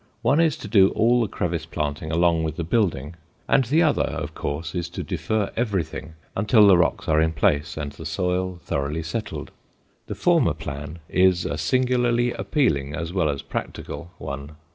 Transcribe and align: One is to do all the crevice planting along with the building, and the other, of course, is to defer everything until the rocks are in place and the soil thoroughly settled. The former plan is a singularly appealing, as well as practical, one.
One 0.23 0.39
is 0.39 0.57
to 0.57 0.67
do 0.67 0.87
all 0.93 1.21
the 1.21 1.27
crevice 1.27 1.67
planting 1.67 2.09
along 2.11 2.41
with 2.41 2.55
the 2.55 2.63
building, 2.63 3.13
and 3.47 3.65
the 3.65 3.83
other, 3.83 4.01
of 4.01 4.33
course, 4.33 4.73
is 4.73 4.89
to 4.89 5.03
defer 5.03 5.51
everything 5.55 6.13
until 6.35 6.65
the 6.65 6.75
rocks 6.75 7.07
are 7.07 7.21
in 7.21 7.33
place 7.33 7.77
and 7.77 7.91
the 7.91 8.07
soil 8.07 8.59
thoroughly 8.63 9.03
settled. 9.03 9.51
The 10.07 10.15
former 10.15 10.55
plan 10.55 10.97
is 11.07 11.45
a 11.45 11.55
singularly 11.55 12.33
appealing, 12.33 12.95
as 12.95 13.13
well 13.13 13.29
as 13.29 13.43
practical, 13.43 14.09
one. 14.17 14.53